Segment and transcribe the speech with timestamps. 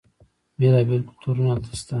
[0.59, 1.89] بیلا بیل کلتورونه هلته شته.